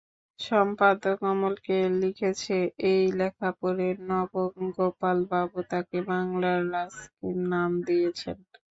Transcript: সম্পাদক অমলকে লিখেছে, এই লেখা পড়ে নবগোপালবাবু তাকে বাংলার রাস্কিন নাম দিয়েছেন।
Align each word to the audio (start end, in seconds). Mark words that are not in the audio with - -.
সম্পাদক 0.39 1.17
অমলকে 1.31 1.77
লিখেছে, 2.01 2.57
এই 2.91 3.03
লেখা 3.19 3.49
পড়ে 3.59 3.87
নবগোপালবাবু 4.09 5.59
তাকে 5.71 5.97
বাংলার 6.09 6.61
রাস্কিন 6.73 7.37
নাম 7.51 7.71
দিয়েছেন। 7.87 8.37